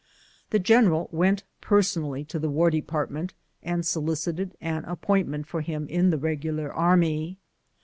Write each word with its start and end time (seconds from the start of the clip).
The 0.49 0.57
general 0.57 1.09
went 1.11 1.43
personally 1.61 2.23
to 2.25 2.39
the 2.39 2.49
War 2.49 2.71
Department, 2.71 3.35
and 3.61 3.85
solicited 3.85 4.57
an 4.59 4.83
appointment 4.85 5.45
for 5.45 5.61
him 5.61 5.87
in 5.89 6.09
the 6.09 6.17
Eegular 6.17 6.71
Army. 6.73 7.37